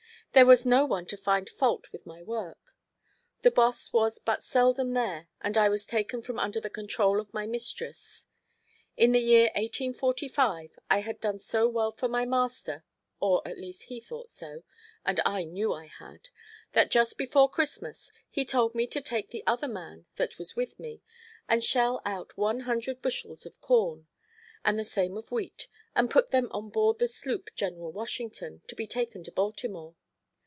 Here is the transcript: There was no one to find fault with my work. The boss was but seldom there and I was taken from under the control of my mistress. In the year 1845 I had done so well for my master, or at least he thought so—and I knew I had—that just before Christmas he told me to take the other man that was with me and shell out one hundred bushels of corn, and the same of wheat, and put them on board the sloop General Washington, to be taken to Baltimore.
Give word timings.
There 0.33 0.45
was 0.45 0.65
no 0.65 0.85
one 0.85 1.05
to 1.07 1.17
find 1.17 1.49
fault 1.49 1.91
with 1.91 2.05
my 2.05 2.23
work. 2.23 2.73
The 3.41 3.51
boss 3.51 3.91
was 3.91 4.17
but 4.17 4.45
seldom 4.45 4.93
there 4.93 5.27
and 5.41 5.57
I 5.57 5.67
was 5.67 5.85
taken 5.85 6.21
from 6.21 6.39
under 6.39 6.61
the 6.61 6.69
control 6.69 7.19
of 7.19 7.33
my 7.33 7.45
mistress. 7.45 8.27
In 8.95 9.11
the 9.11 9.19
year 9.19 9.47
1845 9.57 10.79
I 10.89 11.01
had 11.01 11.19
done 11.19 11.37
so 11.37 11.67
well 11.67 11.91
for 11.91 12.07
my 12.07 12.23
master, 12.25 12.85
or 13.19 13.45
at 13.45 13.57
least 13.57 13.83
he 13.83 13.99
thought 13.99 14.29
so—and 14.29 15.19
I 15.25 15.43
knew 15.43 15.73
I 15.73 15.87
had—that 15.87 16.89
just 16.91 17.17
before 17.17 17.49
Christmas 17.49 18.09
he 18.29 18.45
told 18.45 18.73
me 18.73 18.87
to 18.87 19.01
take 19.01 19.31
the 19.31 19.43
other 19.45 19.67
man 19.67 20.05
that 20.15 20.37
was 20.37 20.55
with 20.55 20.79
me 20.79 21.01
and 21.49 21.61
shell 21.61 22.01
out 22.05 22.37
one 22.37 22.61
hundred 22.61 23.01
bushels 23.01 23.45
of 23.45 23.59
corn, 23.59 24.07
and 24.63 24.79
the 24.79 24.85
same 24.85 25.17
of 25.17 25.29
wheat, 25.29 25.67
and 25.93 26.09
put 26.09 26.31
them 26.31 26.47
on 26.51 26.69
board 26.69 26.99
the 26.99 27.09
sloop 27.09 27.49
General 27.53 27.91
Washington, 27.91 28.61
to 28.69 28.75
be 28.77 28.87
taken 28.87 29.23
to 29.25 29.31
Baltimore. 29.33 29.93